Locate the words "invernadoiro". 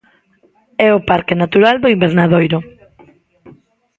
1.95-2.59